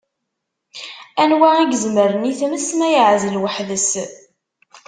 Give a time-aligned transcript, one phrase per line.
[1.21, 3.89] Anwa i yezemren i tmes, ma yeɛzel weḥd-s?